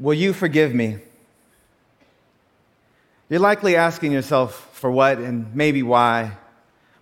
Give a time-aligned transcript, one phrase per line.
[0.00, 0.98] Will you forgive me?
[3.28, 6.32] You're likely asking yourself for what and maybe why.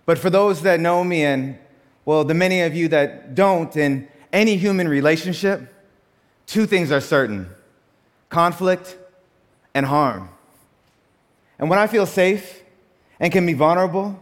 [0.05, 1.57] But for those that know me, and
[2.03, 5.73] well, the many of you that don't, in any human relationship,
[6.45, 7.49] two things are certain
[8.29, 8.97] conflict
[9.73, 10.29] and harm.
[11.57, 12.61] And when I feel safe
[13.19, 14.21] and can be vulnerable,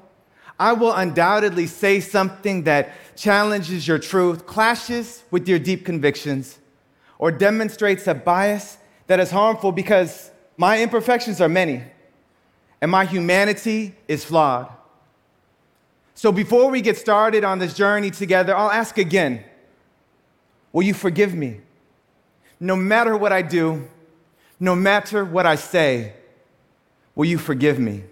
[0.60, 6.60] I will undoubtedly say something that challenges your truth, clashes with your deep convictions,
[7.20, 11.84] or demonstrates a bias that is harmful because my imperfections are many
[12.82, 14.72] and my humanity is flawed.
[16.14, 19.44] So before we get started on this journey together, I'll ask again
[20.74, 21.62] Will you forgive me?
[22.60, 23.88] No matter what I do,
[24.60, 26.14] no matter what I say,
[27.16, 28.04] will you forgive me?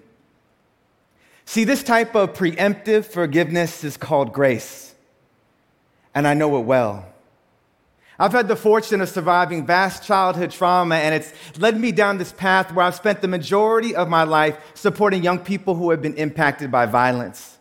[1.46, 4.96] See, this type of preemptive forgiveness is called grace,
[6.14, 7.06] and I know it well.
[8.18, 12.32] I've had the fortune of surviving vast childhood trauma, and it's led me down this
[12.32, 16.16] path where I've spent the majority of my life supporting young people who have been
[16.16, 17.58] impacted by violence.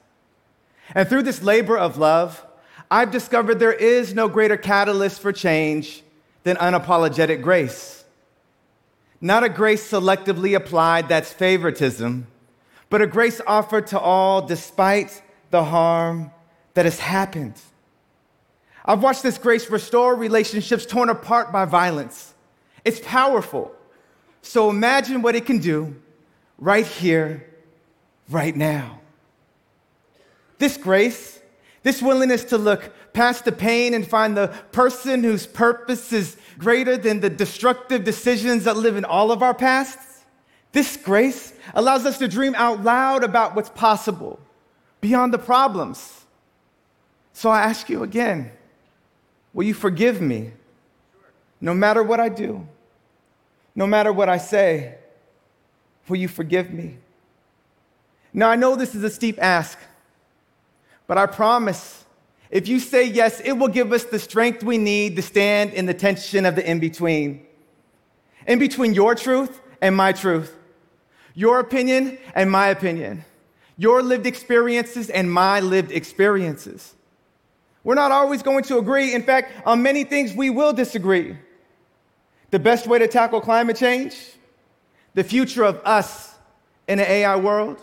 [0.94, 2.44] And through this labor of love,
[2.90, 6.02] I've discovered there is no greater catalyst for change
[6.44, 8.04] than unapologetic grace.
[9.20, 12.28] Not a grace selectively applied that's favoritism,
[12.90, 16.30] but a grace offered to all despite the harm
[16.74, 17.54] that has happened.
[18.84, 22.34] I've watched this grace restore relationships torn apart by violence.
[22.84, 23.74] It's powerful.
[24.42, 25.96] So imagine what it can do
[26.58, 27.46] right here,
[28.28, 29.00] right now.
[30.58, 31.40] This grace,
[31.82, 36.96] this willingness to look past the pain and find the person whose purpose is greater
[36.96, 40.24] than the destructive decisions that live in all of our pasts,
[40.72, 44.40] this grace allows us to dream out loud about what's possible
[45.00, 46.24] beyond the problems.
[47.32, 48.50] So I ask you again
[49.54, 50.52] Will you forgive me?
[51.60, 52.66] No matter what I do,
[53.74, 54.96] no matter what I say,
[56.08, 56.98] will you forgive me?
[58.32, 59.78] Now, I know this is a steep ask,
[61.06, 62.04] but I promise
[62.50, 65.86] if you say yes, it will give us the strength we need to stand in
[65.86, 67.46] the tension of the in between.
[68.46, 70.54] In between your truth and my truth,
[71.34, 73.24] your opinion and my opinion,
[73.76, 76.94] your lived experiences and my lived experiences.
[77.84, 79.14] We're not always going to agree.
[79.14, 81.36] In fact, on many things, we will disagree.
[82.50, 84.16] The best way to tackle climate change,
[85.12, 86.34] the future of us
[86.88, 87.80] in an AI world,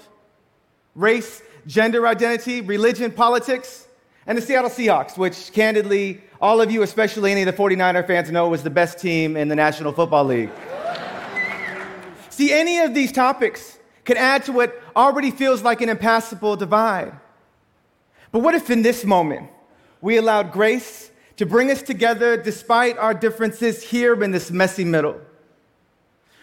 [0.96, 3.88] race, gender identity, religion, politics,
[4.26, 8.32] and the Seattle Seahawks, which candidly, all of you, especially any of the 49er fans,
[8.32, 10.52] know was the best team in the National Football League.
[12.30, 17.14] See, any of these topics could add to what already feels like an impassable divide.
[18.32, 19.50] But what if in this moment,
[20.02, 25.20] we allowed grace to bring us together despite our differences here in this messy middle?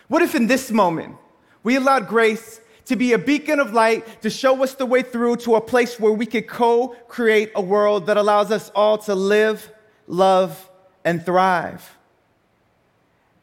[0.08, 1.16] What if in this moment
[1.62, 5.36] we allowed grace to be a beacon of light to show us the way through
[5.36, 9.14] to a place where we could co create a world that allows us all to
[9.14, 9.70] live,
[10.06, 10.70] love,
[11.04, 11.98] and thrive?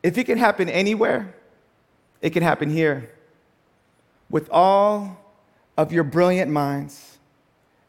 [0.01, 1.35] If it can happen anywhere,
[2.21, 3.11] it can happen here.
[4.29, 5.19] With all
[5.77, 7.17] of your brilliant minds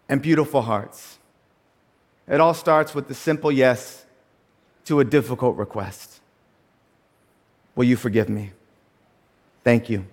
[0.09, 1.19] and beautiful hearts.
[2.29, 4.05] It all starts with the simple yes
[4.87, 6.21] to a difficult request.
[7.75, 8.53] Will you forgive me?
[9.63, 10.07] Thank you.